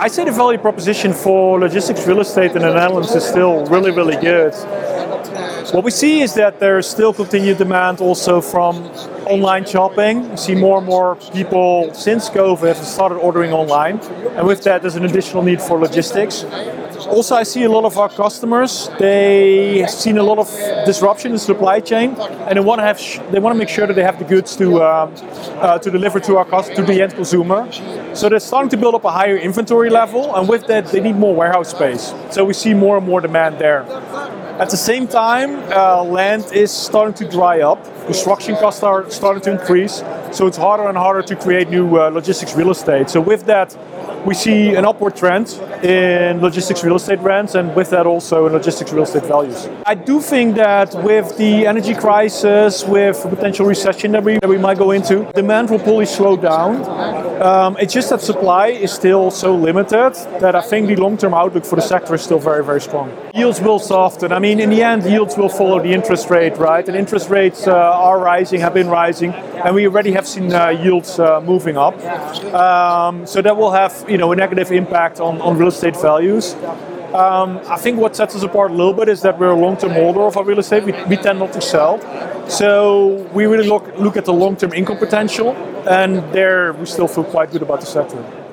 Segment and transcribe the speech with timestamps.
[0.00, 3.90] I say the value proposition for logistics real estate in the Netherlands is still really,
[3.90, 4.54] really good.
[5.74, 8.76] What we see is that there's still continued demand also from
[9.26, 10.30] online shopping.
[10.30, 13.98] We see more and more people since COVID have started ordering online,
[14.36, 16.44] and with that, there's an additional need for logistics.
[17.10, 18.90] Also, I see a lot of our customers.
[18.98, 20.48] They have seen a lot of
[20.84, 22.14] disruption in the supply chain,
[22.46, 24.24] and they want to have sh- they want to make sure that they have the
[24.24, 25.14] goods to um,
[25.60, 27.66] uh, to deliver to our cus- to the end consumer.
[28.14, 31.16] So they're starting to build up a higher inventory level, and with that, they need
[31.16, 32.12] more warehouse space.
[32.30, 33.82] So we see more and more demand there.
[34.60, 37.78] At the same time, uh, land is starting to dry up.
[38.06, 40.02] Construction costs are starting to increase,
[40.34, 43.10] so it's harder and harder to create new uh, logistics real estate.
[43.10, 43.76] So with that,
[44.26, 45.48] we see an upward trend
[45.82, 49.68] in logistics real estate rents, and with that also in logistics real estate values.
[49.86, 54.58] I do think that with the energy crisis, with potential recession that we, that we
[54.58, 56.84] might go into, demand will probably slow down.
[57.40, 61.64] Um, it's just that supply is still so limited that I think the long-term outlook
[61.64, 63.16] for the sector is still very, very strong.
[63.34, 64.32] Yields will soften.
[64.32, 66.86] I mean, in the end, yields will follow the interest rate, right?
[66.86, 70.68] And interest rates uh, are rising, have been rising, and we already have seen uh,
[70.84, 71.94] yields uh, moving up.
[72.52, 76.54] Um, so that will have, you know, a negative impact on, on real estate values.
[77.14, 79.92] Um, I think what sets us apart a little bit is that we're a long-term
[79.92, 80.82] holder of our real estate.
[80.84, 81.94] We, we tend not to sell,
[82.50, 85.48] so we really look look at the long-term income potential,
[85.88, 88.47] and there we still feel quite good about the sector.